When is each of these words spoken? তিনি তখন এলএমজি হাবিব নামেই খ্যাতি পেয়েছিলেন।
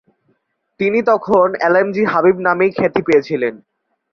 তিনি 0.79 0.99
তখন 1.01 1.47
এলএমজি 1.67 2.03
হাবিব 2.03 2.37
নামেই 2.47 2.71
খ্যাতি 2.71 3.01
পেয়েছিলেন। 3.07 3.53